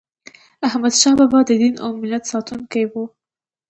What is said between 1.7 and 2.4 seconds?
او ملت